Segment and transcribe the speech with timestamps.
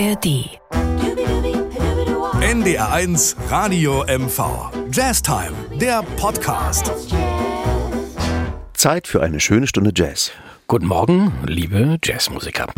[0.00, 0.48] ARD.
[2.40, 4.70] NDR1 Radio MV.
[4.90, 6.90] Jazztime, der Podcast.
[8.72, 10.32] Zeit für eine schöne Stunde Jazz.
[10.68, 12.68] Guten Morgen, liebe Jazzmusiker.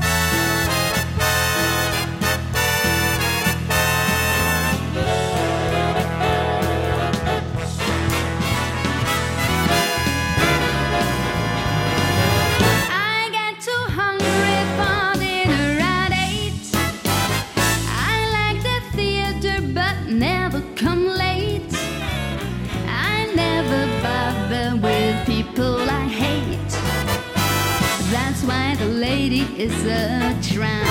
[29.62, 30.88] Is a tramp.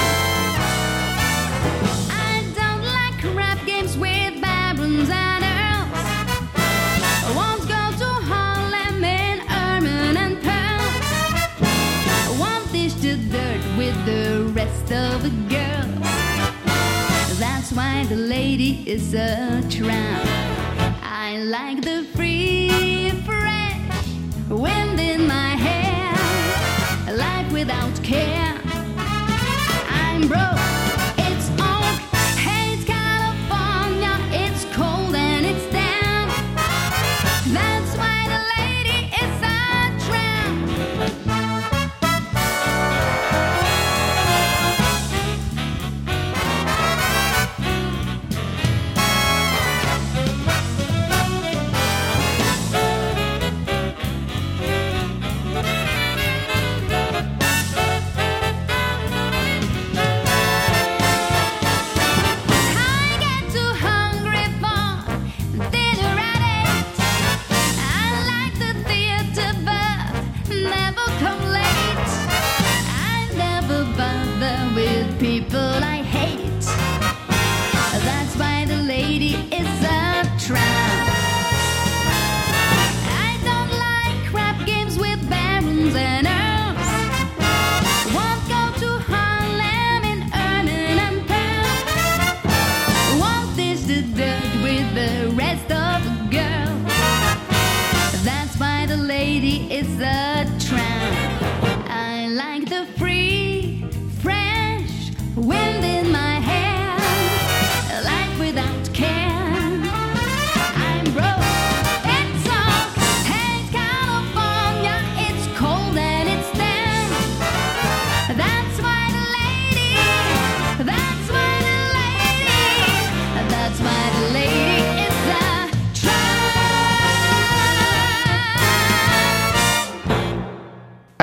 [2.10, 6.06] I don't like rap games with barons and earls.
[7.28, 10.96] I won't go to Harlem in ermine and pearls.
[12.24, 17.40] I won't dish the dirt with the rest of the girls.
[17.40, 20.26] That's why the lady is a tramp.
[21.04, 24.08] I like the free, fresh
[24.48, 28.61] wind in my hair, life without care.
[30.22, 30.81] I'm broke.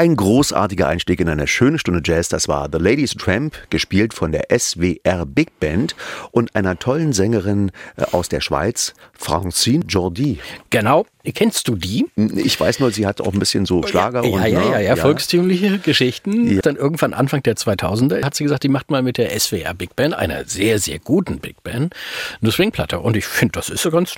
[0.09, 2.31] Ein großartiger Einstieg in eine schöne Stunde Jazz.
[2.31, 5.95] Das war The Ladies Tramp, gespielt von der SWR Big Band
[6.31, 10.39] und einer tollen Sängerin äh, aus der Schweiz, Francine Jordi.
[10.71, 12.07] Genau, kennst du die?
[12.17, 14.85] Ich weiß nur, sie hat auch ein bisschen so Schlager ja, und ja, ja, ne,
[14.85, 16.55] ja, volkstümliche Geschichten.
[16.55, 16.61] Ja.
[16.61, 19.97] Dann irgendwann Anfang der 2000er hat sie gesagt, die macht mal mit der SWR Big
[19.97, 21.95] Band, einer sehr, sehr guten Big Band,
[22.41, 23.01] eine Swingplatte.
[23.01, 24.15] Und ich finde, das ist so ganz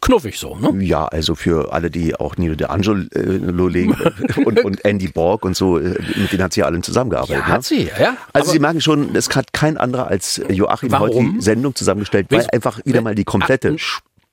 [0.00, 0.72] knuffig so, ne?
[0.84, 3.96] Ja, also für alle, die auch Nino De Angelo legen
[4.44, 7.36] und, und Andy Borg und so, äh, mit denen hat sie ja allen zusammengearbeitet.
[7.36, 7.62] Ja, hat ne?
[7.62, 8.16] sie, ja.
[8.32, 11.34] Also Sie merken schon, es hat kein anderer als Joachim heute Warum?
[11.38, 13.76] die Sendung zusammengestellt, weil einfach wieder mal die komplette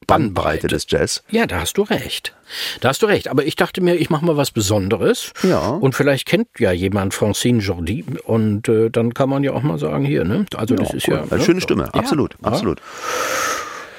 [0.09, 1.23] Spannbreite des Jazz.
[1.29, 2.33] Ja, da hast du recht.
[2.81, 3.27] Da hast du recht.
[3.27, 5.31] Aber ich dachte mir, ich mache mal was Besonderes.
[5.43, 5.69] Ja.
[5.69, 8.05] Und vielleicht kennt ja jemand Francine Jordi.
[8.23, 10.45] Und äh, dann kann man ja auch mal sagen, hier, ne?
[10.55, 11.23] Also das ist ja.
[11.23, 11.43] Eine ne?
[11.43, 12.47] schöne Stimme, Ja, absolut, ja.
[12.47, 12.81] absolut.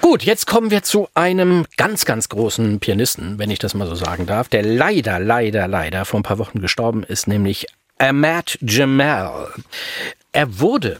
[0.00, 3.94] Gut, jetzt kommen wir zu einem ganz, ganz großen Pianisten, wenn ich das mal so
[3.94, 7.66] sagen darf, der leider, leider, leider vor ein paar Wochen gestorben ist, nämlich
[7.98, 9.48] Ahmad Jamal.
[10.32, 10.98] Er wurde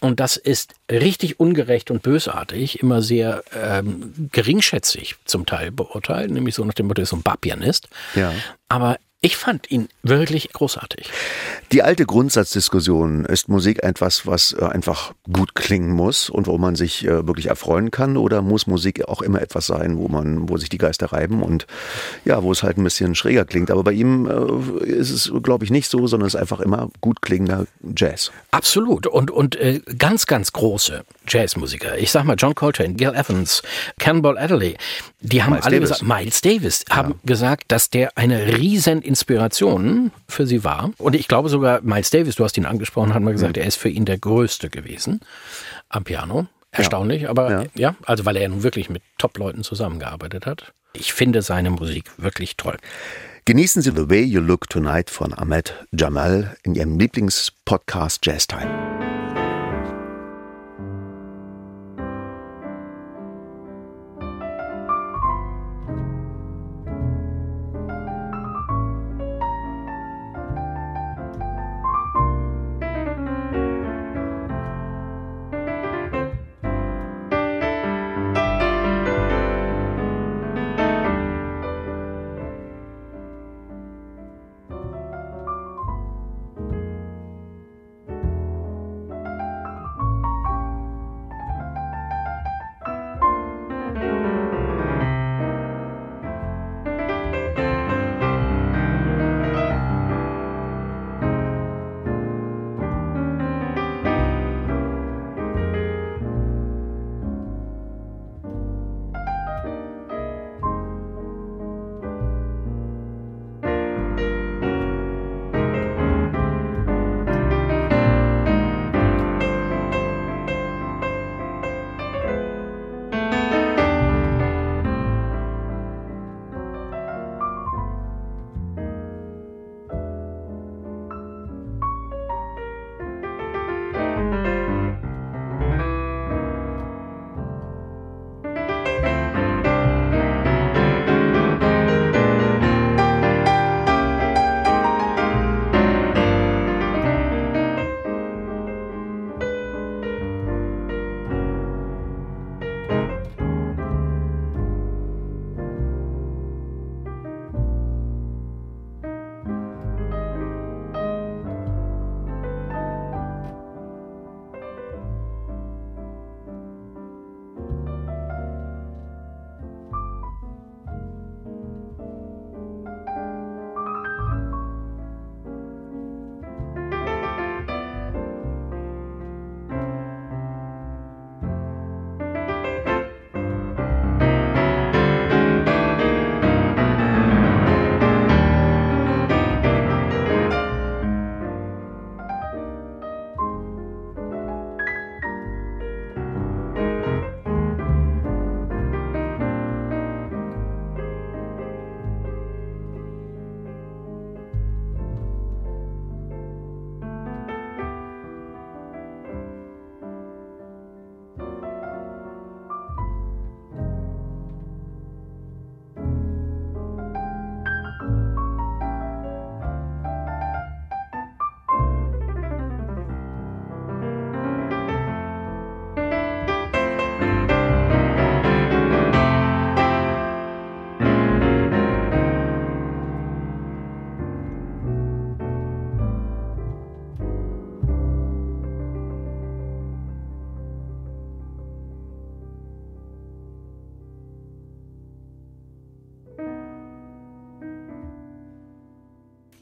[0.00, 6.54] und das ist richtig ungerecht und bösartig, immer sehr ähm, geringschätzig zum Teil beurteilt, nämlich
[6.54, 7.88] so nach dem Motto, ist so ein Barpianist.
[8.14, 8.32] Ja.
[8.68, 11.10] Aber Ich fand ihn wirklich großartig.
[11.72, 16.74] Die alte Grundsatzdiskussion, ist Musik etwas, was äh, einfach gut klingen muss und wo man
[16.74, 20.56] sich äh, wirklich erfreuen kann oder muss Musik auch immer etwas sein, wo man, wo
[20.56, 21.66] sich die Geister reiben und
[22.24, 23.70] ja, wo es halt ein bisschen schräger klingt.
[23.70, 26.88] Aber bei ihm äh, ist es, glaube ich, nicht so, sondern es ist einfach immer
[27.02, 28.32] gut klingender Jazz.
[28.52, 29.06] Absolut.
[29.06, 31.98] Und, und äh, ganz, ganz große Jazzmusiker.
[31.98, 33.62] Ich sag mal John Coltrane, Gil Evans,
[33.98, 34.78] Cannonball Adderley,
[35.20, 35.88] die haben Miles alle Davis.
[35.90, 40.92] gesagt, Miles Davis, haben gesagt, dass der eine riesen Inspiration für sie war.
[40.98, 43.76] Und ich glaube sogar, Miles Davis, du hast ihn angesprochen, hat mal gesagt, er ist
[43.76, 45.20] für ihn der Größte gewesen
[45.88, 46.46] am Piano.
[46.70, 47.64] Erstaunlich, aber Ja.
[47.74, 50.72] ja, also weil er nun wirklich mit Top-Leuten zusammengearbeitet hat.
[50.92, 52.76] Ich finde seine Musik wirklich toll.
[53.44, 58.89] Genießen Sie The Way You Look Tonight von Ahmed Jamal in Ihrem Lieblingspodcast Jazz Time.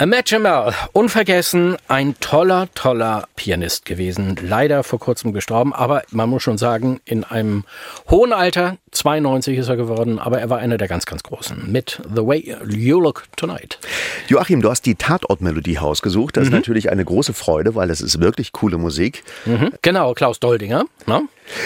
[0.06, 4.37] Matt Jamal, unvergessen, ein toller, toller Pianist gewesen.
[4.41, 7.65] Leider vor kurzem gestorben, aber man muss schon sagen, in einem
[8.09, 11.71] hohen Alter, 92 ist er geworden, aber er war einer der ganz, ganz Großen.
[11.73, 13.81] Mit The Way You Look Tonight.
[14.29, 16.37] Joachim, du hast die Tatortmelodie ausgesucht.
[16.37, 19.25] Das ist natürlich eine große Freude, weil es ist wirklich coole Musik.
[19.46, 19.72] Mhm.
[19.82, 20.84] Genau, Klaus Doldinger.
[21.06, 21.22] Ne?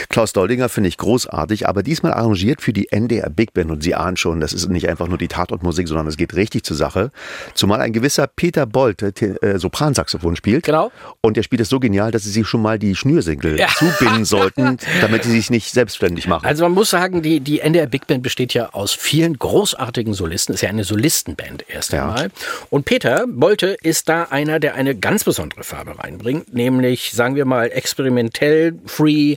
[0.08, 3.70] Klaus Doldinger finde ich großartig, aber diesmal arrangiert für die NDR Big Band.
[3.70, 6.64] Und Sie ahnen schon, das ist nicht einfach nur die Tatortmusik, sondern es geht richtig
[6.64, 7.10] zur Sache.
[7.54, 10.64] Zumal ein gewisser Peter Bolte te- äh, Sopransaxophon spielt.
[10.64, 10.90] Genau.
[11.20, 13.68] Und der spielt es so genial, dass Sie sich schon mal die Schnürsenkel Ja.
[13.76, 16.46] zubinden sollten, damit Sie sich nicht selbstständig machen.
[16.46, 20.54] Also man muss sagen, die, die NDR Big Band besteht ja aus vielen großartigen Solisten.
[20.54, 22.02] Ist ja eine Solistenband erst Ja.
[22.08, 22.30] einmal.
[22.70, 27.44] Und Peter Bolte ist da einer, der eine ganz besondere Farbe reinbringt, nämlich, sagen wir
[27.44, 29.36] mal, experimentell, free,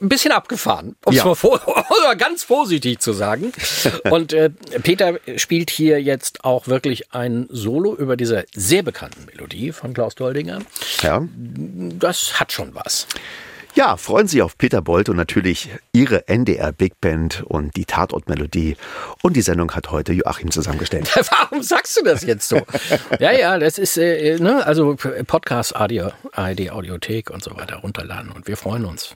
[0.00, 1.24] ein bisschen abgefahren, um es Ja.
[1.24, 1.60] mal vor,
[2.18, 3.52] ganz vorsichtig zu sagen.
[4.10, 4.50] Und äh,
[4.82, 10.14] Peter spielt hier jetzt auch wirklich ein Solo über diese sehr bekannten Melodie von Klaus
[10.14, 10.60] Doldinger.
[11.02, 11.26] ja.
[11.98, 13.06] Das hat schon was.
[13.76, 18.74] Ja, freuen Sie auf Peter Bolt und natürlich Ihre NDR Big Band und die Tatortmelodie.
[19.22, 21.10] Und die Sendung hat heute Joachim zusammengestellt.
[21.30, 22.62] Warum sagst du das jetzt so?
[23.20, 28.32] ja, ja, das ist, äh, ne, also Podcast, Audio, ARD, Audiothek und so weiter runterladen
[28.32, 29.14] und wir freuen uns.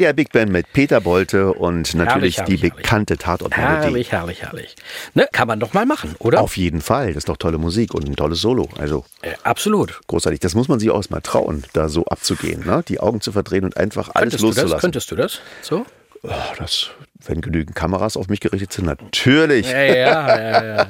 [0.00, 3.82] NDR Big Band mit Peter Bolte und natürlich Herrlich, die herrlich, bekannte Tatortmelodie.
[3.82, 4.74] Herrlich, herrlich, herrlich.
[5.12, 6.40] Ne, kann man doch mal machen, oder?
[6.40, 8.70] Auf jeden Fall, das ist doch tolle Musik und ein tolles Solo.
[8.78, 10.00] Also Äh, absolut.
[10.06, 10.40] großartig.
[10.40, 12.82] Das muss man sich auch mal trauen, da so abzugehen, ne?
[12.88, 14.56] die Augen zu verdrehen und einfach alles Könntest du das?
[14.56, 14.80] loszulassen.
[14.80, 15.40] Könntest du das?
[15.60, 15.84] So?
[16.22, 16.88] Oh, das,
[17.26, 19.70] wenn genügend Kameras auf mich gerichtet sind, natürlich.
[19.70, 20.88] Ja, ja, ja, ja.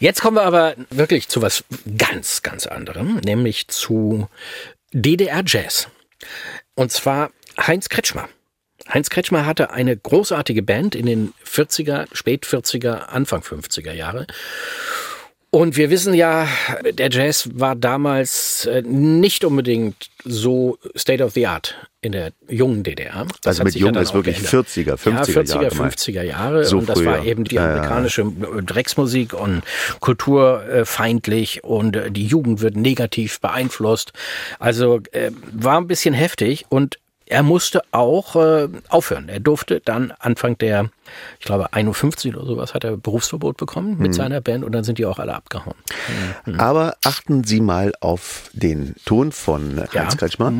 [0.00, 1.62] Jetzt kommen wir aber wirklich zu was
[1.96, 4.28] ganz, ganz anderem, nämlich zu
[4.92, 5.86] DDR Jazz.
[6.74, 8.28] Und zwar Heinz Kretschmer.
[8.88, 14.26] Heinz Kretschmer hatte eine großartige Band in den 40er, spät 40er, Anfang 50er Jahre.
[15.50, 16.48] Und wir wissen ja,
[16.92, 22.82] der Jazz war damals äh, nicht unbedingt so State of the Art in der jungen
[22.82, 23.26] DDR.
[23.42, 24.66] Das Also mit ja jung dann ist wirklich geändert.
[24.66, 25.94] 40er, 50er ja, 40er, Jahre gemeint.
[25.94, 26.64] 50er Jahre.
[26.64, 27.24] So und das war früher.
[27.24, 27.72] eben die Ja, ja.
[27.72, 28.30] amerikanische
[28.66, 29.62] Drecksmusik und
[30.00, 34.12] kulturfeindlich und äh, die Jugend wird negativ beeinflusst.
[34.58, 39.28] Also äh, war ein bisschen heftig und er musste auch äh, aufhören.
[39.28, 40.90] Er durfte dann Anfang der,
[41.40, 44.02] ich glaube 51 oder sowas, hat er Berufsverbot bekommen Mhm.
[44.02, 45.74] mit seiner Band und dann sind die auch alle abgehauen.
[46.58, 50.02] Aber achten Sie mal auf den Ton von Ja.
[50.02, 50.52] Heinz Kretschmer.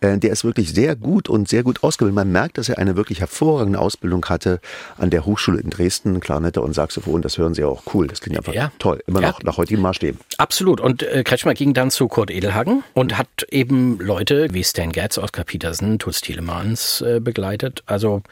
[0.00, 2.14] Äh, Der ist wirklich sehr gut und sehr gut ausgebildet.
[2.14, 4.60] Man merkt, dass er eine wirklich hervorragende Ausbildung hatte
[4.98, 6.20] an der Hochschule in Dresden.
[6.20, 8.06] Klarnette und Saxophon, das hören Sie auch cool.
[8.06, 8.72] Das klingt einfach Ja.
[8.78, 9.02] toll.
[9.06, 9.28] Immer Ja.
[9.28, 10.20] noch nach heutigen Maßstäben.
[10.38, 10.80] Absolut.
[10.80, 15.18] Und äh, Kretschmer ging dann zu Kurt Edelhagen und hat eben Leute wie Stan Getz,
[15.18, 17.82] Oskar Petersen, Toots Thielemans äh, begleitet.
[17.86, 18.22] Also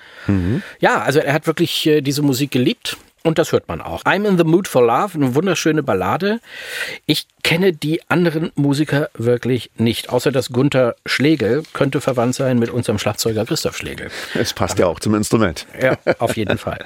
[0.79, 2.97] ja, also er hat wirklich äh, diese Musik geliebt.
[3.25, 4.03] Und das hört man auch.
[4.03, 6.41] I'm in the Mood for Love, eine wunderschöne Ballade.
[7.07, 12.71] Ich kenne die anderen Musiker wirklich nicht, außer dass Gunther Schlegel könnte verwandt sein mit
[12.71, 14.11] unserem Schlagzeuger Christoph Schlegel.
[14.35, 15.67] Es passt ja auch zum Instrument.
[15.81, 16.85] Ja, auf jeden Fall.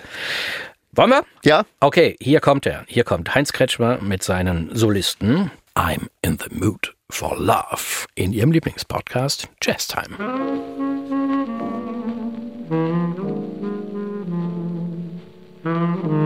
[0.93, 1.25] Wollen wir?
[1.43, 2.85] Ja, Okay, hier kommt er.
[2.87, 5.50] Hier kommt Heinz Kretschmer mit seinen Solisten.
[5.75, 8.07] I'm in the mood for love.
[8.15, 10.75] In ihrem Lieblingspodcast Jazz Time.
[15.66, 16.25] Música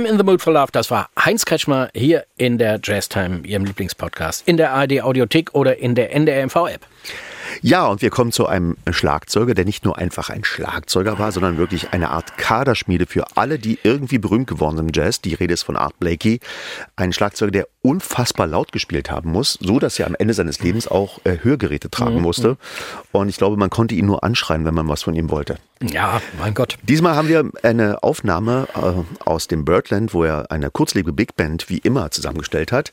[0.00, 3.66] I'm in the Mood for Love, das war Heinz Kretschmer hier in der Jazztime, Ihrem
[3.66, 6.86] Lieblingspodcast, in der ARD Audiothek oder in der NDR MV App.
[7.60, 11.58] Ja, und wir kommen zu einem Schlagzeuger, der nicht nur einfach ein Schlagzeuger war, sondern
[11.58, 15.20] wirklich eine Art Kaderschmiede für alle, die irgendwie berühmt geworden sind im Jazz.
[15.20, 16.40] Die Rede ist von Art Blakey.
[16.96, 20.88] Ein Schlagzeuger, der unfassbar laut gespielt haben muss, so dass er am Ende seines Lebens
[20.88, 22.56] auch äh, Hörgeräte tragen musste.
[23.12, 25.58] Und ich glaube, man konnte ihn nur anschreien, wenn man was von ihm wollte.
[25.82, 26.76] Ja, mein Gott.
[26.82, 31.70] Diesmal haben wir eine Aufnahme äh, aus dem Birdland, wo er eine kurzlebige Big Band
[31.70, 32.92] wie immer zusammengestellt hat.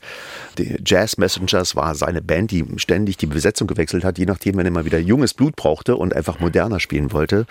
[0.58, 4.66] Die Jazz Messengers war seine Band, die ständig die Besetzung gewechselt hat, je nachdem, wenn
[4.66, 7.46] er mal wieder junges Blut brauchte und einfach moderner spielen wollte.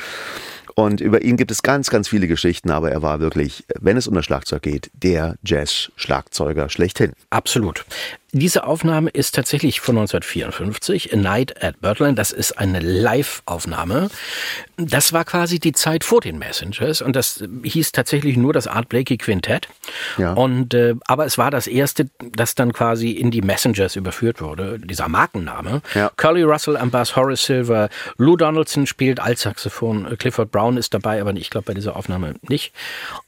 [0.74, 4.08] Und über ihn gibt es ganz, ganz viele Geschichten, aber er war wirklich, wenn es
[4.08, 7.12] um das Schlagzeug geht, der Jazz-Schlagzeuger schlechthin.
[7.30, 7.84] Absolut.
[8.36, 12.18] Diese Aufnahme ist tatsächlich von 1954, A Night at Birdland.
[12.18, 14.10] Das ist eine Live-Aufnahme.
[14.76, 18.90] Das war quasi die Zeit vor den Messengers und das hieß tatsächlich nur das Art
[18.90, 19.68] Blakey Quintett.
[20.18, 20.34] Ja.
[20.34, 24.78] Und äh, aber es war das erste, das dann quasi in die Messengers überführt wurde.
[24.80, 25.80] Dieser Markenname.
[25.94, 26.10] Ja.
[26.16, 31.32] Curly Russell am Bass, Horace Silver, Lou Donaldson spielt Altsaxophon, Clifford Brown ist dabei, aber
[31.32, 32.74] ich glaube bei dieser Aufnahme nicht.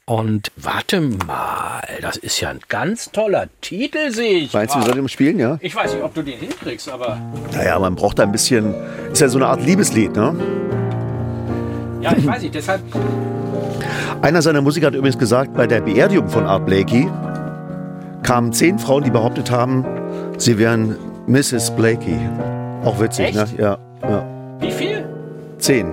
[0.09, 4.53] Und warte mal, das ist ja ein ganz toller Titel, sehe ich.
[4.53, 5.59] Meinst du, wir sollten ihn spielen, ja?
[5.61, 7.19] Ich weiß nicht, ob du den hinkriegst, aber
[7.53, 8.73] Naja, man braucht da ein bisschen,
[9.11, 10.33] ist ja so eine Art Liebeslied, ne?
[12.01, 12.55] ja, ich weiß nicht.
[12.55, 12.81] Deshalb
[14.23, 17.07] Einer seiner Musiker hat übrigens gesagt, bei der Beerdigung von Art Blakey
[18.23, 19.85] kamen zehn Frauen, die behauptet haben,
[20.39, 20.95] sie wären
[21.27, 21.75] Mrs.
[21.75, 22.17] Blakey.
[22.83, 23.35] Auch witzig, Echt?
[23.35, 23.45] ne?
[23.59, 24.25] Ja, ja.
[24.59, 25.07] wie viel?
[25.59, 25.91] Zehn.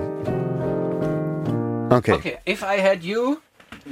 [1.91, 2.13] Okay.
[2.13, 3.37] Okay, If I Had You.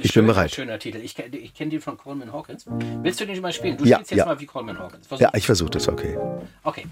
[0.00, 0.52] Ich bin bereit.
[0.52, 0.98] Schöner Titel.
[0.98, 2.66] Ich, ich kenne den von Coleman Hawkins.
[3.02, 3.76] Willst du den mal spielen?
[3.76, 4.26] Du Ja, spielst jetzt ja.
[4.26, 5.06] mal wie Coleman Hawkins.
[5.06, 5.22] Versuch.
[5.22, 6.16] Ja, ich versuche das, okay.
[6.64, 6.86] Okay.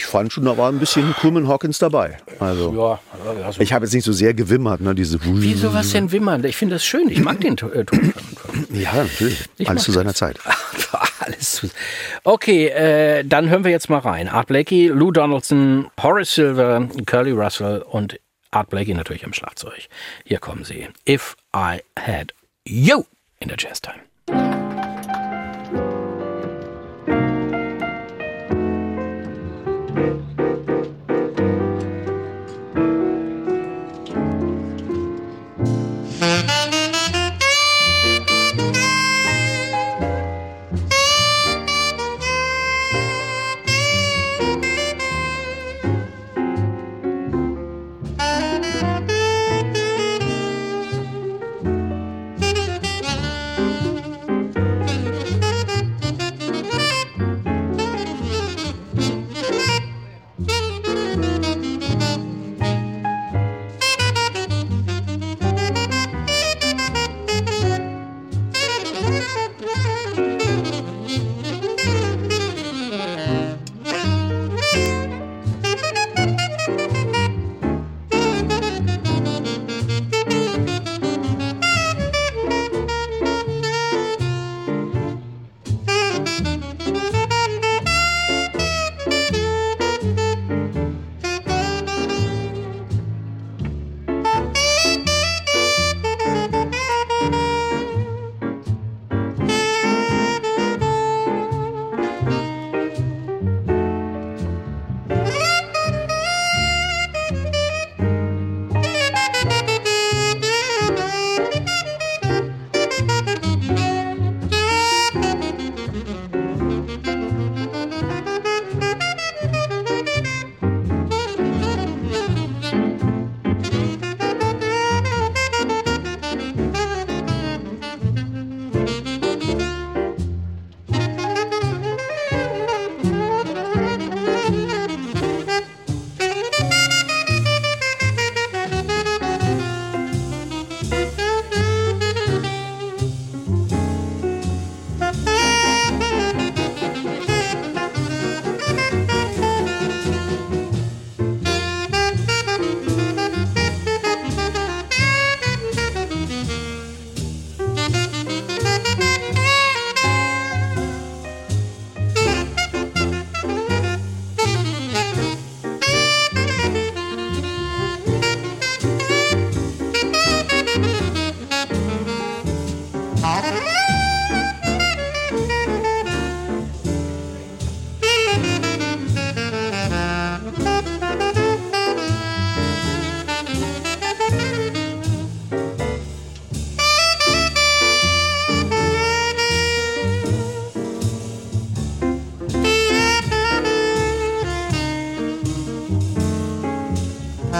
[0.00, 2.16] Ich fand schon, da war ein bisschen Coleman Hawkins dabei.
[2.38, 3.00] Also, Ja,
[3.44, 5.18] also, ich habe jetzt nicht so sehr gewimmert, ne, diese.
[5.22, 6.42] wieso was denn wimmern?
[6.44, 7.10] Ich finde das schön.
[7.10, 8.14] Ich mag den äh, Ton.
[8.72, 9.44] Ja, natürlich.
[9.58, 10.38] Ich Alles zu seiner Zeit.
[11.20, 11.68] Alles zu.
[12.24, 14.26] Okay, äh, dann hören wir jetzt mal rein.
[14.26, 18.18] Art Blakey, Lou Donaldson, Horace Silver, Curly Russell und
[18.50, 19.86] Art Blakey natürlich am Schlagzeug.
[20.24, 20.88] Hier kommen sie.
[21.06, 22.32] If I Had
[22.64, 23.04] You
[23.38, 24.69] in der Jazz Time.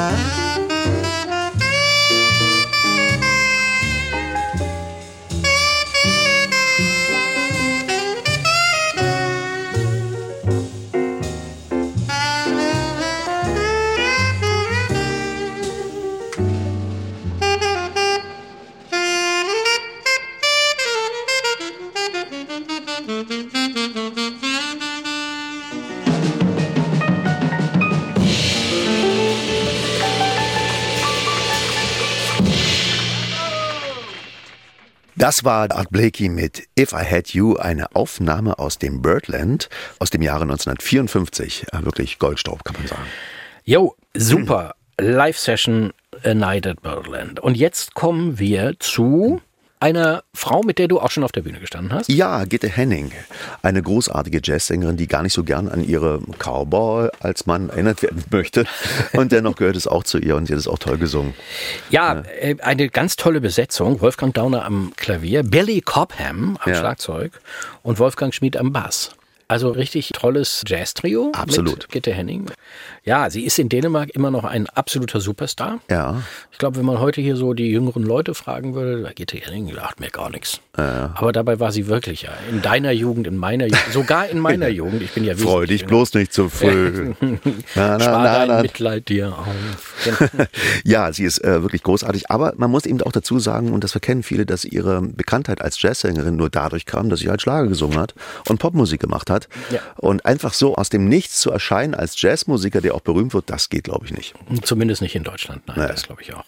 [0.00, 0.29] Uh-huh.
[35.30, 39.68] Das war Art Blakey mit If I Had You, eine Aufnahme aus dem Birdland
[40.00, 41.66] aus dem Jahre 1954.
[41.72, 43.06] Ja, wirklich Goldstaub, kann man sagen.
[43.62, 44.74] Jo, super.
[45.00, 45.92] Live-Session
[46.24, 47.38] A Night at Birdland.
[47.38, 49.40] Und jetzt kommen wir zu
[49.80, 52.08] einer Frau, mit der du auch schon auf der Bühne gestanden hast.
[52.08, 53.12] Ja, Gitte Henning,
[53.62, 58.22] eine großartige Jazzsängerin, die gar nicht so gern an ihre Cowboy als Mann erinnert werden
[58.30, 58.66] möchte.
[59.14, 61.34] Und dennoch gehört es auch zu ihr und sie hat es auch toll gesungen.
[61.90, 64.00] Ja, äh, eine ganz tolle Besetzung.
[64.00, 66.78] Wolfgang Dauner am Klavier, Billy Cobham am Ja.
[66.78, 67.40] Schlagzeug
[67.82, 69.12] und Wolfgang Schmid am Bass.
[69.48, 71.32] Also richtig tolles Jazz-Trio.
[71.34, 71.78] Absolut.
[71.78, 72.52] Mit Gitte Henning.
[73.04, 75.80] Ja, sie ist in Dänemark immer noch ein absoluter Superstar.
[75.90, 79.38] Ja, Ich glaube, wenn man heute hier so die jüngeren Leute fragen würde, da Gitte
[79.38, 80.60] Henning sagt mir gar nichts.
[80.74, 82.30] Aber dabei war sie wirklich ja.
[82.50, 85.02] In deiner Jugend, in meiner Jugend, sogar in meiner Jugend.
[85.02, 87.12] Ich bin ja freu dich bloß nicht zu früh.
[87.74, 88.62] Na, na, Spar na, dein.
[88.62, 89.96] Mitleid dir auf.
[90.84, 92.30] Ja, sie ist äh, wirklich großartig.
[92.30, 95.80] Aber man muss eben auch dazu sagen, und das verkennen viele, dass ihre Bekanntheit als
[95.82, 98.14] Jazzsängerin nur dadurch kam, dass sie halt Schlager gesungen hat
[98.48, 99.48] und Popmusik gemacht hat.
[99.70, 99.80] Ja.
[99.96, 103.68] Und einfach so aus dem Nichts zu erscheinen als Jazzmusiker, der auch berühmt wird, das
[103.68, 104.34] geht, glaube ich, nicht.
[104.62, 105.66] Zumindest nicht in Deutschland.
[105.66, 105.86] Nein, Nee.
[105.88, 106.44] das glaube ich auch.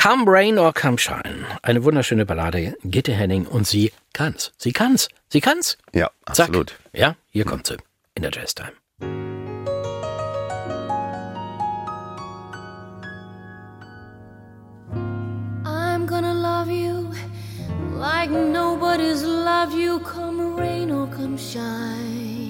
[0.00, 1.44] Come Rain or Come Shine.
[1.62, 2.76] Eine wunderschöne Ballade.
[2.84, 4.52] Gitte Henning und sie kann's.
[4.58, 5.08] Sie kann's.
[5.28, 5.78] Sie kann's.
[5.92, 6.48] Ja, Zack.
[6.48, 6.74] absolut.
[6.92, 7.76] Ja, hier kommt sie.
[8.14, 8.72] In der Jazz Time.
[15.64, 17.12] I'm gonna love you
[17.92, 22.45] like nobody's loved you, come rain or come shine.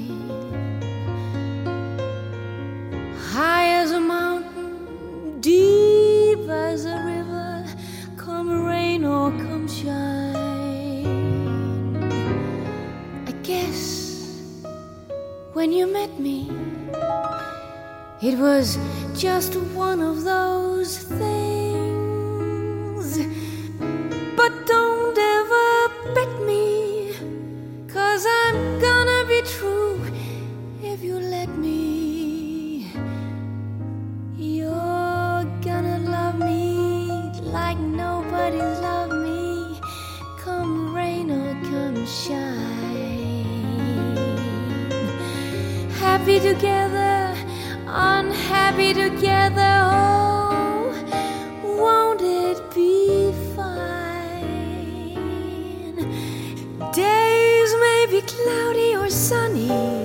[3.37, 7.66] High as a mountain, deep as a river,
[8.16, 11.05] come rain or come shine.
[13.27, 14.31] I guess
[15.53, 16.51] when you met me,
[18.22, 18.79] it was
[19.14, 22.38] just one of those things.
[24.35, 27.12] But don't ever bet me,
[27.87, 30.01] cause I'm gonna be true
[30.83, 31.95] if you let me.
[42.07, 42.87] Shine
[46.27, 47.37] happy together,
[47.87, 49.81] unhappy together.
[49.85, 50.92] Oh,
[51.62, 55.14] won't it be fine?
[56.92, 59.95] Days may be cloudy or sunny.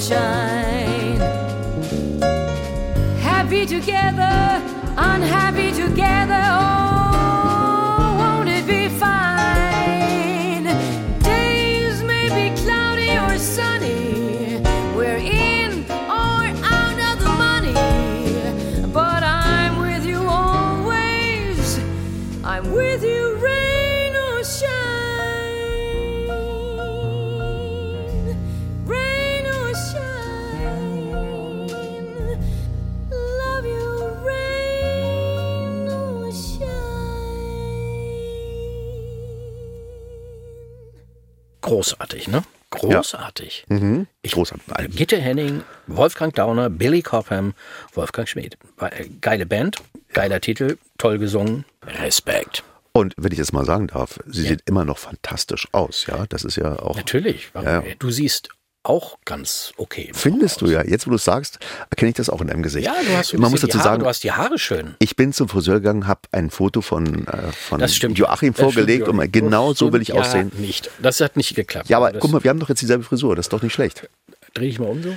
[0.00, 1.20] Or come shine.
[3.20, 4.49] Happy together,
[43.00, 43.64] Großartig.
[44.20, 44.94] Ich, Großartig.
[44.94, 47.54] Gitte Henning, Wolfgang Dauner, Billy Cobham,
[47.94, 48.58] Wolfgang Schmidt.
[48.78, 49.78] Äh, Geile Band,
[50.12, 51.64] geiler Titel, toll gesungen.
[51.82, 52.62] Respekt.
[52.92, 56.26] Und wenn ich das mal sagen darf, sie sieht immer noch fantastisch aus, ja.
[56.28, 56.96] Das ist ja auch.
[56.96, 57.50] Natürlich.
[57.54, 57.82] Ja.
[57.98, 58.50] Du siehst
[58.82, 60.10] auch ganz okay.
[60.14, 60.84] Findest du ja.
[60.84, 61.58] Jetzt, wo du es sagst,
[61.90, 62.86] erkenne ich das auch in deinem Gesicht.
[62.86, 64.94] Ja, du hast Man muss dazu die Haare, sagen, du hast die Haare schön.
[64.98, 67.80] ich bin zum Friseur gegangen, habe ein Foto von, äh, von.
[67.80, 70.52] Joachim Das vorgelegt stimmt, und genau so will ich stimmt, aussehen.
[70.54, 70.90] Ja, nicht.
[71.00, 71.88] Das hat nicht geklappt.
[71.88, 73.36] Ja, aber das, guck mal, wir haben doch jetzt dieselbe Frisur.
[73.36, 74.08] Das ist doch nicht schlecht.
[74.54, 75.14] Dreh ich mal um so?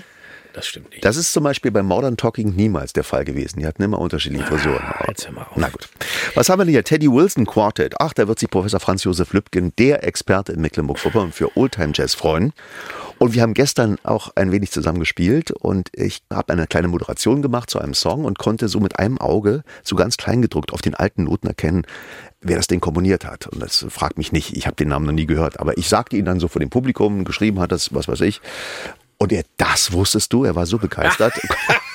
[0.53, 1.03] Das stimmt nicht.
[1.03, 3.59] Das ist zum Beispiel bei Modern Talking niemals der Fall gewesen.
[3.59, 4.83] Die hatten immer unterschiedliche Frisuren.
[5.07, 5.55] jetzt hör mal auf.
[5.55, 5.89] Na gut.
[6.35, 6.83] Was haben wir denn hier?
[6.83, 7.95] Teddy Wilson Quartet.
[7.99, 12.13] Ach, da wird sich Professor Franz Josef Lübken, der Experte in Mecklenburg-Vorpommern für Oldtime Jazz
[12.13, 12.53] freuen.
[13.17, 17.41] Und wir haben gestern auch ein wenig zusammen gespielt und ich habe eine kleine Moderation
[17.41, 20.81] gemacht zu einem Song und konnte so mit einem Auge so ganz klein gedruckt auf
[20.81, 21.87] den alten Noten erkennen,
[22.41, 23.47] wer das Ding komponiert hat.
[23.47, 26.17] Und das fragt mich nicht, ich habe den Namen noch nie gehört, aber ich sagte
[26.17, 28.41] ihn dann so vor dem Publikum, geschrieben hat das, was weiß ich.
[29.17, 31.33] Und er, das wusstest du, er war so begeistert.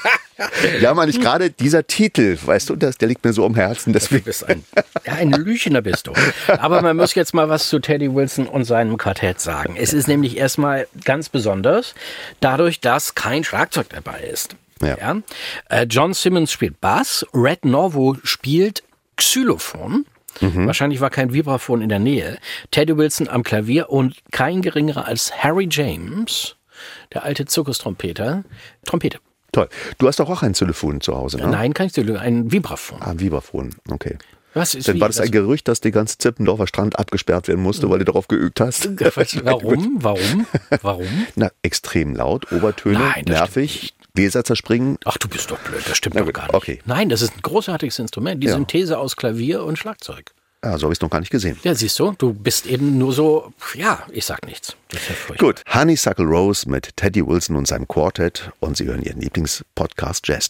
[0.80, 3.92] ja, man, ich gerade dieser Titel, weißt du, das, der liegt mir so am Herzen,
[3.92, 4.24] Du deswegen.
[4.24, 4.64] bist ein,
[5.04, 6.12] ja, ein Lüchner bist du.
[6.46, 9.76] Aber man muss jetzt mal was zu Teddy Wilson und seinem Quartett sagen.
[9.76, 11.94] Es ist nämlich erstmal ganz besonders,
[12.40, 14.56] dadurch, dass kein Schlagzeug dabei ist.
[14.80, 15.16] Ja.
[15.68, 18.82] Äh, John Simmons spielt Bass, Red Norvo spielt
[19.16, 20.06] Xylophon.
[20.40, 22.38] Wahrscheinlich war kein Vibraphon in der Nähe.
[22.70, 26.54] Teddy Wilson am Klavier und kein geringerer als Harry James,
[27.12, 28.44] der alte Zirkustrompeter,
[28.84, 29.18] Trompete.
[29.52, 29.68] Toll.
[29.98, 31.48] Du hast doch auch ein Telefon zu Hause, ne?
[31.48, 32.98] Nein, kein Xylophon, ein Vibraphon.
[33.00, 34.18] Ah, ein Vibraphon, okay.
[34.54, 37.62] Was ist Dann wie- war das ein Gerücht, dass der ganze Zippendorfer Strand abgesperrt werden
[37.62, 38.88] musste, weil du darauf geübt hast.
[39.44, 39.98] Warum?
[40.02, 40.46] Warum?
[40.82, 41.26] Warum?
[41.36, 44.98] Na, extrem laut, Obertöne, Nein, nervig, Gläser zerspringen.
[45.04, 46.54] Ach, du bist doch blöd, das stimmt doch gar nicht.
[46.54, 46.80] okay.
[46.86, 48.54] Nein, das ist ein großartiges Instrument, die Ja.
[48.54, 50.32] Synthese aus Klavier und Schlagzeug.
[50.64, 51.56] Ja, so habe ich es noch gar nicht gesehen.
[51.62, 54.74] Ja, siehst du, du bist eben nur so, ja, ich sag nichts.
[54.92, 54.98] Ja.
[55.36, 60.48] Gut, Honeysuckle Rose mit Teddy Wilson und seinem Quartet und Sie hören Ihren Lieblingspodcast Jazz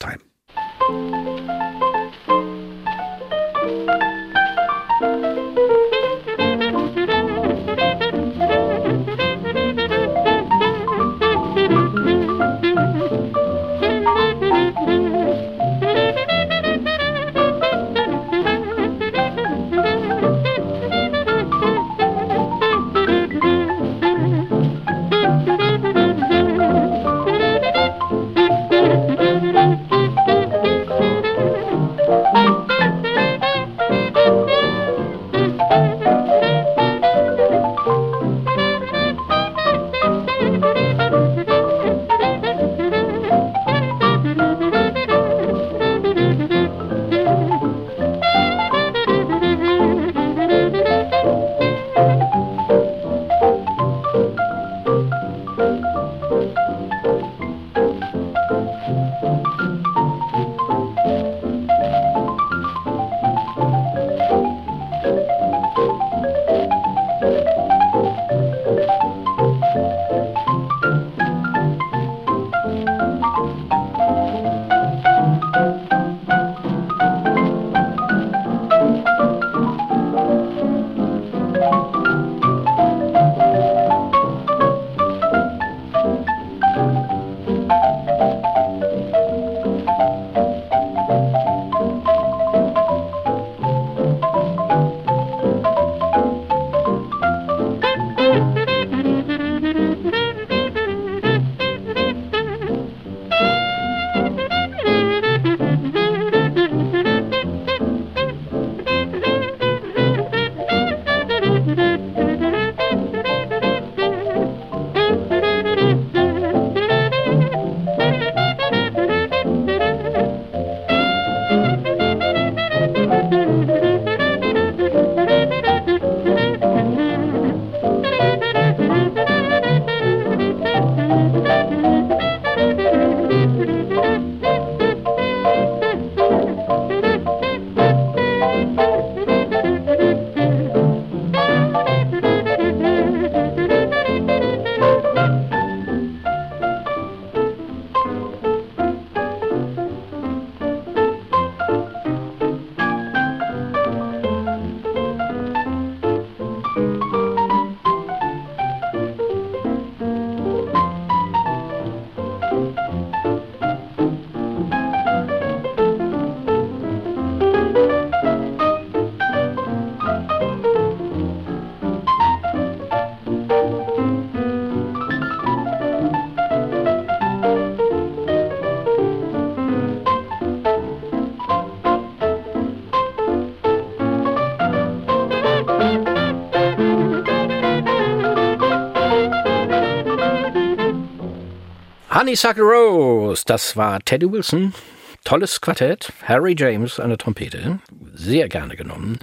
[192.19, 194.75] Honeysuckle Rose, das war Teddy Wilson.
[195.23, 197.79] Tolles Quartett, Harry James an der Trompete,
[198.13, 199.21] sehr gerne genommen.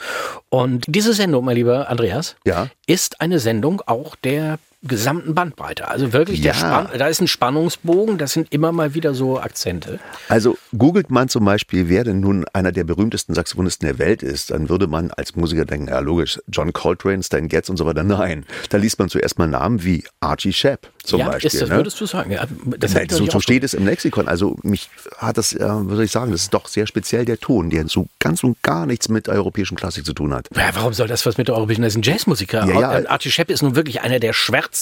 [0.48, 2.70] Und diese Sendung, mein lieber Andreas, Ja.
[2.88, 5.88] ist eine Sendung auch der gesamten Bandbreite.
[5.88, 6.54] Also wirklich, Ja.
[6.54, 10.00] Spann da ist ein Spannungsbogen, das sind immer mal wieder so Akzente.
[10.30, 14.52] Also googelt man zum Beispiel, wer denn nun einer der berühmtesten Saxophonisten der Welt ist,
[14.52, 18.04] dann würde man als Musiker denken, ja logisch, John Coltrane, Stan Getz und so weiter.
[18.04, 21.48] Nein, da liest man zuerst mal Namen wie Archie Shepp zum ja, Beispiel.
[21.48, 21.76] ist das, ne?
[21.76, 22.32] würdest du sagen?
[22.32, 22.46] Ja,
[22.78, 24.28] das Nein, so, so steht es im Lexikon.
[24.28, 27.40] Also mich hat das, äh, was soll ich sagen, das ist doch sehr speziell der
[27.40, 30.48] Ton, der so ganz und gar nichts mit europäischen Klassik zu tun hat.
[30.56, 31.84] Ja, warum soll das was mit der europäischen?
[31.84, 32.66] Das ist ein Jazzmusiker.
[32.66, 33.10] Ja, ja.
[33.10, 34.75] Archie Shepp ist nun wirklich einer der schwärzesten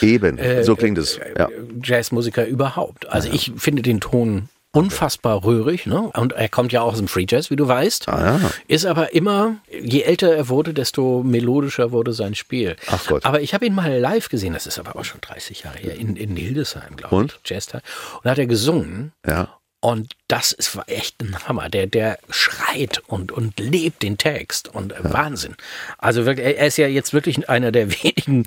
[0.00, 1.18] Eben, so klingt es.
[1.38, 1.48] Ja.
[1.82, 3.08] Jazzmusiker überhaupt.
[3.08, 6.10] Also ich finde den Ton unfassbar rührig, ne?
[6.14, 8.08] Und er kommt ja auch aus dem Free Jazz, wie du weißt.
[8.08, 8.50] Ah, ja.
[8.68, 12.76] Ist aber immer, je älter er wurde, desto melodischer wurde sein Spiel.
[12.88, 13.24] Ach Gott.
[13.24, 15.94] Aber ich habe ihn mal live gesehen, das ist aber auch schon 30 Jahre her,
[15.96, 17.20] in, in Hildesheim, glaube ich.
[17.20, 17.40] Und?
[17.44, 17.82] Jazztime.
[18.16, 19.12] Und da hat er gesungen.
[19.26, 19.57] Ja.
[19.80, 21.68] Und das ist war echt ein Hammer.
[21.68, 25.54] Der, der schreit und, und lebt den Text und äh, Wahnsinn.
[25.98, 28.44] Also wirklich, er ist ja jetzt wirklich einer der wenigen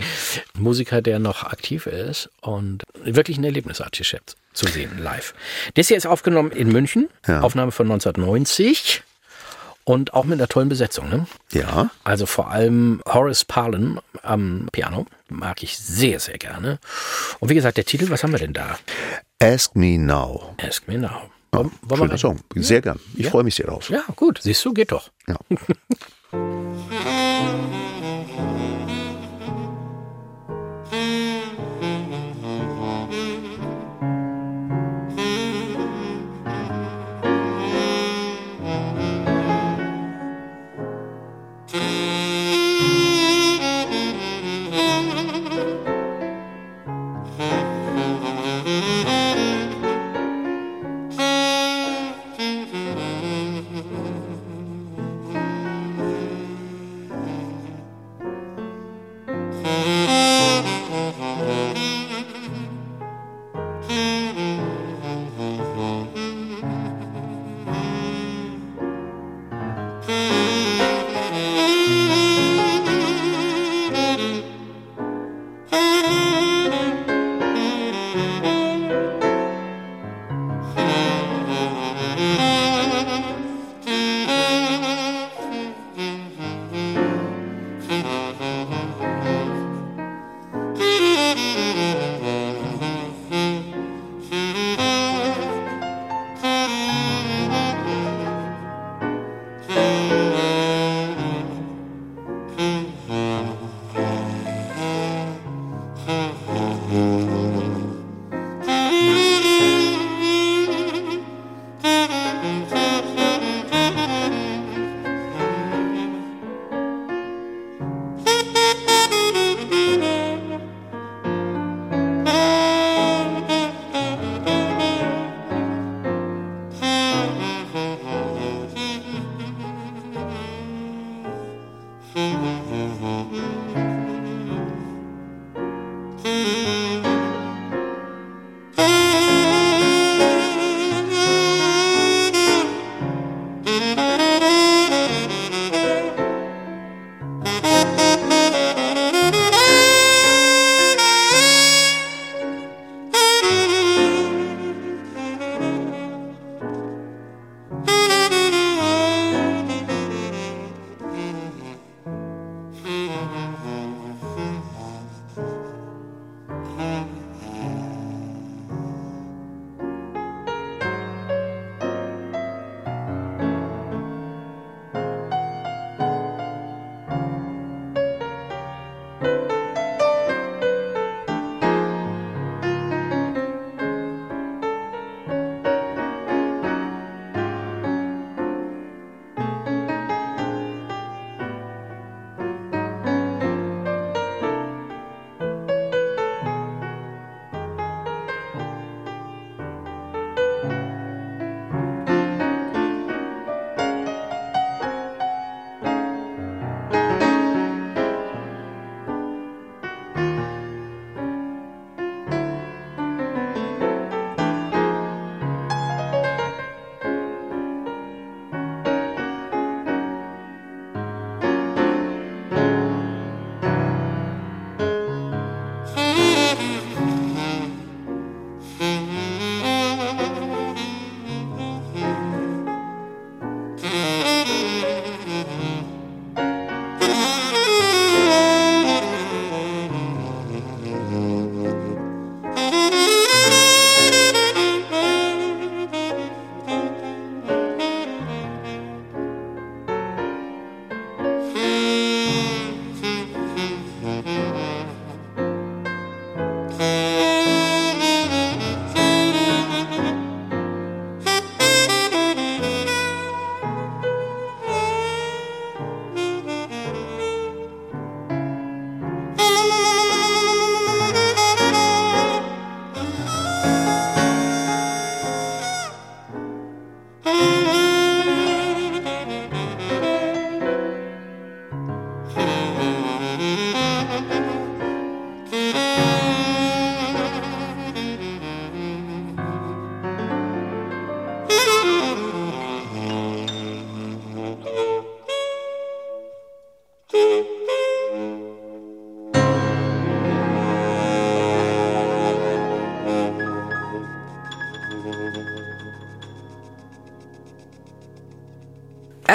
[0.57, 4.23] Musiker, der noch aktiv ist und wirklich ein Erlebnis, Shepp
[4.53, 5.33] zu sehen live.
[5.75, 7.41] Das hier ist aufgenommen in München, Ja.
[7.41, 9.03] Aufnahme von 1990
[9.85, 11.09] und auch mit einer tollen Besetzung.
[11.09, 11.25] Ne?
[11.51, 11.89] Ja.
[12.03, 16.79] Also vor allem Horace Parlin am Piano, mag ich sehr, sehr gerne.
[17.39, 18.77] Und wie gesagt, der Titel, was haben wir denn da?
[19.41, 20.53] Ask Me Now.
[20.61, 21.23] Ask me now.
[21.51, 22.17] Wir Schöner?
[22.17, 22.39] Song.
[22.55, 22.99] Sehr gern.
[23.15, 23.31] Ich Ja.
[23.31, 23.89] freue mich sehr drauf.
[23.89, 25.09] Ja, gut, siehst du, geht doch.
[25.27, 25.35] Ja.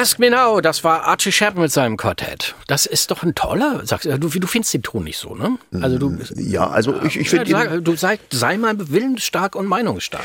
[0.06, 2.54] Ask Me Now, das war Archie Shepp mit seinem Quartett.
[2.68, 5.58] Das ist doch ein toller, sagst du, du, findest den Ton nicht so, ne?
[5.80, 9.66] Also du, Ja, also ich, ich ja, finde sag, du sei, sei mal willensstark und
[9.66, 10.22] meinungsstark.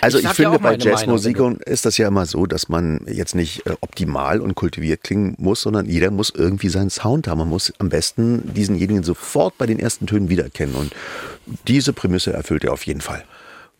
[0.00, 3.66] Also ich, ja finde, bei Jazzmusikern ist das ja immer so, dass man jetzt nicht
[3.66, 7.38] äh, optimal und kultiviert klingen muss, sondern jeder muss irgendwie seinen Sound haben.
[7.38, 10.76] Man muss am besten diesenjenigen sofort bei den ersten Tönen wiedererkennen.
[10.76, 10.92] Und
[11.66, 13.24] diese Prämisse erfüllt er auf jeden Fall.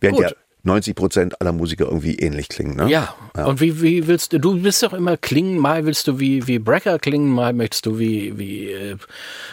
[0.01, 0.31] Während Gut.
[0.31, 2.77] ja 90 Prozent aller Musiker irgendwie ähnlich klingen.
[2.77, 2.89] Ne?
[2.89, 3.15] Ja.
[3.35, 6.59] Und wie, wie willst du, du bist doch immer klingen, mal willst du wie, wie
[6.59, 8.97] Brecker klingen, mal möchtest du wie, wie äh,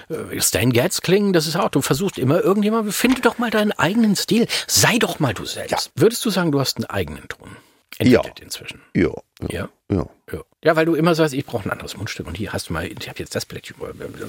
[0.10, 1.34] äh, Stan Getz klingen.
[1.34, 4.48] Das ist auch, du versuchst immer irgendjemand, finde doch mal deinen eigenen Stil.
[4.68, 5.92] Sei doch mal du selbst.
[5.96, 7.50] Würdest du sagen, du hast einen eigenen Ton?
[7.98, 8.82] Entwickelt inzwischen.
[8.96, 9.12] Ja.
[9.50, 9.70] Ja.
[9.92, 10.08] ja.
[10.32, 10.40] Ja.
[10.64, 12.86] ja, weil du immer sagst, ich brauche ein anderes Mundstück und hier hast du mal,
[12.86, 13.76] ich habe jetzt das Blättchen.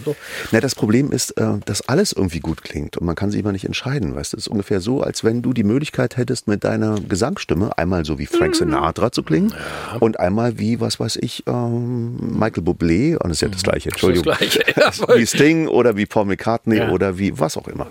[0.04, 0.16] So.
[0.50, 3.52] Na, das Problem ist, äh, dass alles irgendwie gut klingt und man kann sich immer
[3.52, 4.14] nicht entscheiden.
[4.14, 7.76] Weißt du, es ist ungefähr so, als wenn du die Möglichkeit hättest, mit deiner Gesangsstimme
[7.78, 9.54] einmal so wie Frank Sinatra zu klingen
[10.00, 13.90] und einmal wie, was weiß ich, ähm, Michael Bublé, und das ist ja das Gleiche,
[13.90, 16.90] Entschuldigung, Gleiche, ja, wie Sting oder wie Paul McCartney Ja.
[16.90, 17.86] oder wie was auch immer.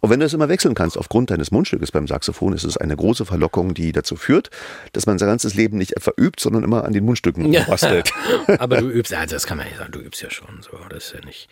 [0.00, 2.96] Und wenn du das immer wechseln kannst aufgrund deines Mundstückes beim Saxophon, ist es eine
[2.96, 4.50] große Verlockung, die dazu führt,
[4.92, 7.64] dass man sein ganzes Leben nicht etwa übt, sondern immer an den Mundstücken Ja.
[7.64, 8.12] bastelt.
[8.58, 11.06] Aber du übst, also das kann man nicht sagen, du übst ja schon so, das
[11.06, 11.48] ist ja nicht.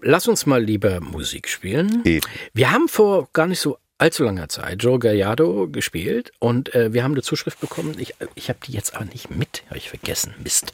[0.00, 2.02] Lass uns mal lieber Musik spielen.
[2.04, 2.26] Eben.
[2.52, 7.04] Wir haben vor gar nicht so allzu langer Zeit Joe Gallardo gespielt und äh, wir
[7.04, 7.94] haben eine Zuschrift bekommen.
[7.98, 10.34] Ich, ich habe die jetzt aber nicht mit, habe ich vergessen.
[10.42, 10.72] Mist.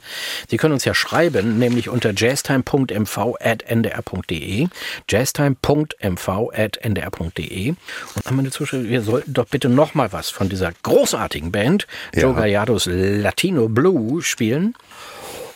[0.49, 4.69] Sie können uns ja schreiben, nämlich unter jazztime.mv@ndr.de,
[5.09, 7.77] jazztime.mv@ndr.de und
[8.25, 8.89] haben wir eine Zuschrift.
[8.89, 12.41] Wir sollten doch bitte noch mal was von dieser großartigen Band Joe Ja.
[12.41, 14.75] Gallardos Latino Blue spielen.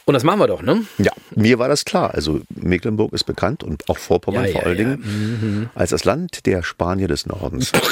[0.07, 0.85] Und das machen wir doch, ne?
[0.99, 2.13] Ja, mir war das klar.
[2.15, 4.85] Also Mecklenburg ist bekannt und auch Vorpommern Ja, ja, vor allen ja.
[4.97, 7.73] Dingen als das Land der Spanier des Nordens.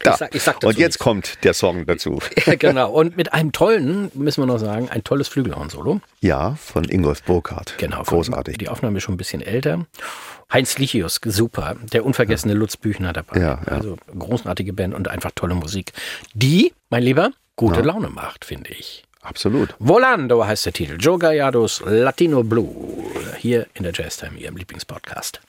[0.00, 0.12] Da.
[0.12, 0.98] Ich sag- ich sag und jetzt nichts.
[0.98, 2.18] kommt der Song dazu.
[2.46, 2.90] Ja, genau.
[2.92, 6.00] Und mit einem tollen, müssen wir noch sagen, ein tolles Flügelhorn-Solo.
[6.20, 7.74] Ja, von Ingolf Burkhardt.
[7.78, 8.02] Genau.
[8.02, 8.58] Großartig.
[8.58, 9.86] Die Aufnahme ist schon ein bisschen älter.
[10.52, 11.76] Heinz Lichius, super.
[11.94, 13.40] Der unvergessene Lutz Büchner dabei.
[13.40, 13.72] Ja, ja.
[13.72, 15.92] Also großartige Band und einfach tolle Musik,
[16.34, 19.04] die, mein Lieber, gute Laune macht, finde ich.
[19.24, 19.74] Absolut.
[19.78, 20.96] Volando heißt der Titel.
[21.00, 22.70] Joe Gallardos Latino Blue.
[23.38, 25.40] Hier in der Jazztime, Ihrem Lieblingspodcast.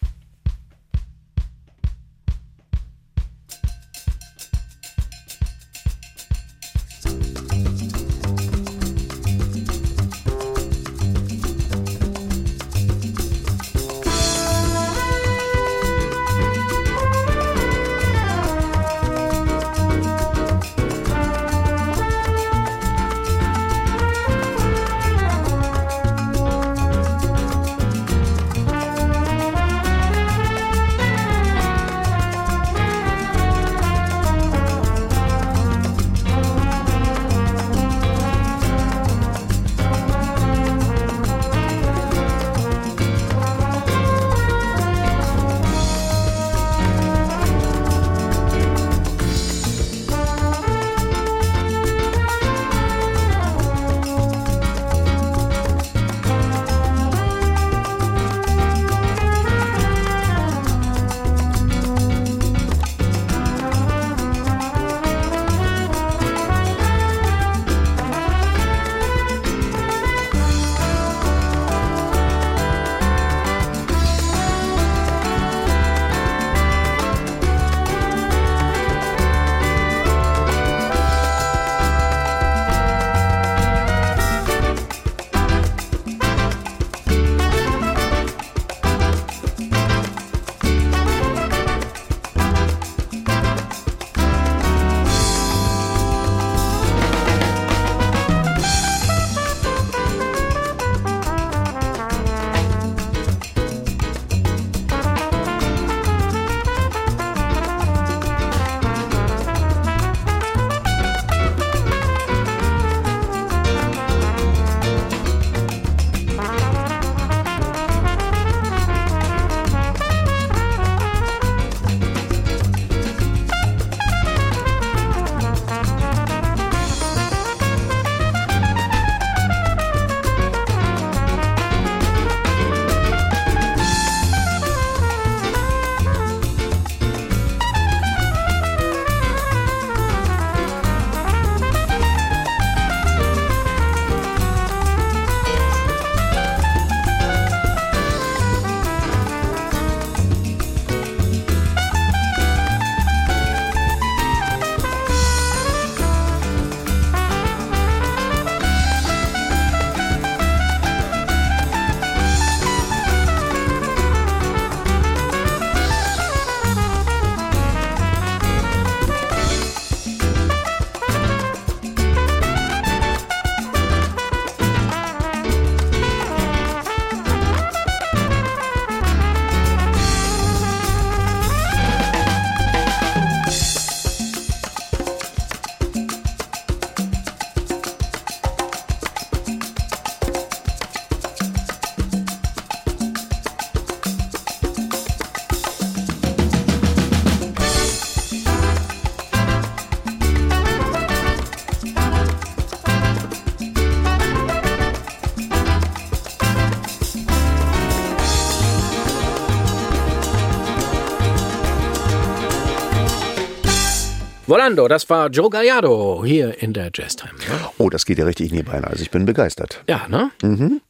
[214.48, 217.34] Volando, das war Joe Gallardo hier in der Jazztime.
[217.34, 217.70] Ne?
[217.80, 218.86] Oh, das geht ja richtig in die Beine.
[218.86, 219.84] Also ich bin begeistert.
[219.90, 220.30] Ja, ne?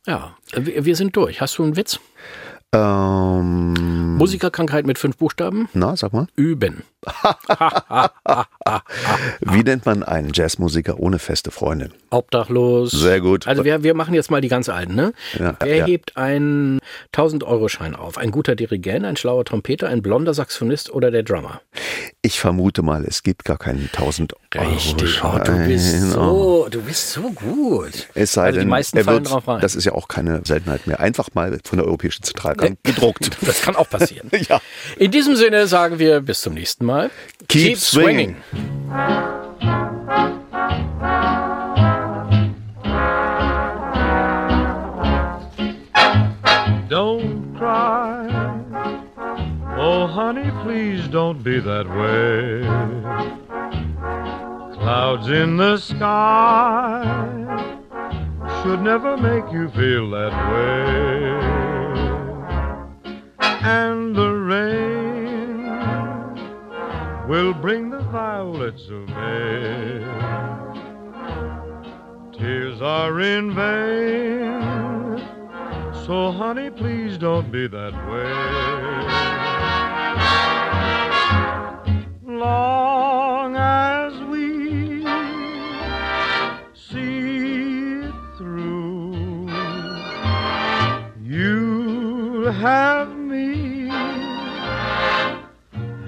[0.06, 1.40] Ja, wir, wir sind durch.
[1.40, 2.00] Hast du einen Witz?
[2.74, 3.74] Ähm,
[4.18, 5.70] Musikerkrankheit mit fünf Buchstaben?
[5.74, 6.28] na, sag mal.
[6.36, 6.84] Üben.
[9.42, 11.92] Wie nennt man einen Jazzmusiker ohne feste Freundin?
[12.10, 12.92] Obdachlos.
[12.92, 13.48] Sehr gut.
[13.48, 15.14] Also wir, wir machen jetzt mal die ganz alten, ne?
[15.38, 15.86] Ja, Wer ja.
[15.86, 16.80] hebt einen
[17.14, 18.18] 1000-Euro-Schein auf?
[18.18, 21.62] Ein guter Dirigent, ein schlauer Trompeter, ein blonder Saxophonist oder der Drummer?
[22.22, 24.70] Ich vermute mal, es gibt gar keinen 1000 Euro.
[24.74, 25.22] Richtig.
[25.24, 28.08] Oh, du bist so, du bist so gut.
[28.16, 29.62] Es sei also die denn, meisten er fallen wird, drauf rein.
[29.62, 33.30] das ist ja auch keine Seltenheit mehr, einfach mal von der Europäischen Zentralbank gedruckt.
[33.46, 34.05] Das kann auch passieren.
[34.50, 34.62] Ja.
[34.98, 37.10] In diesem Sinne sagen wir bis zum nächsten Mal.
[37.48, 38.36] Keep swinging.
[46.90, 48.28] Don't cry.
[49.78, 52.62] Oh, honey, please don't be that way.
[54.76, 57.04] Clouds in the sky
[58.62, 61.55] should never make you feel that way.
[63.68, 65.66] And the rain
[67.28, 70.06] will bring the violets of May.
[72.38, 74.62] Tears are in vain.
[76.06, 78.34] So, honey, please don't be that way.
[82.38, 85.02] Long as we
[86.76, 89.50] see it through,
[91.24, 93.15] you'll have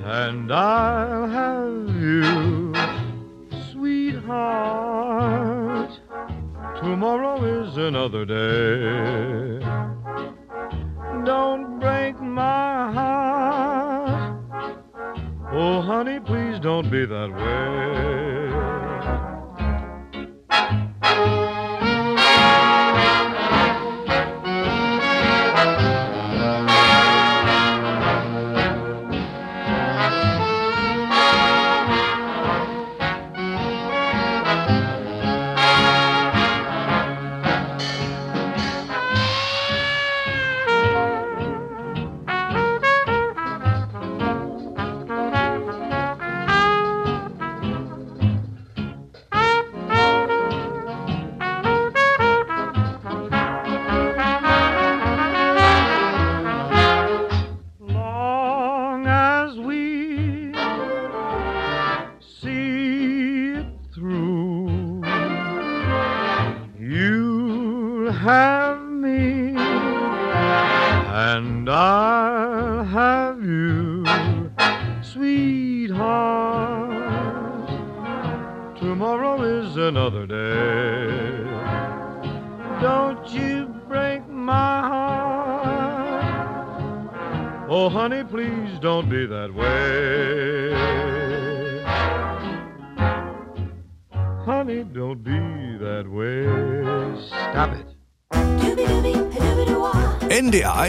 [0.07, 2.73] and I'll have you,
[3.71, 5.19] sweetheart.
[6.77, 9.59] Tomorrow is another day.
[11.25, 14.41] Don't break my heart.
[15.51, 18.76] Oh, honey, please don't be that way.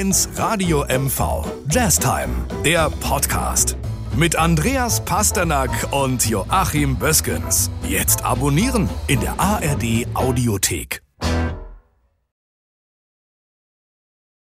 [0.09, 1.45] NDR1 Radio MV.
[1.71, 2.33] Jazztime,
[2.65, 3.77] der Podcast.
[4.17, 7.71] Mit Andreas Pasternak und Joachim Böskens.
[7.87, 10.98] Jetzt abonnieren in der ARD Audiothek.